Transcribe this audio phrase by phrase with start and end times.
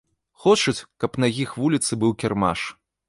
[0.45, 2.59] Хочуць, каб на іх вуліцы быў кірмаш.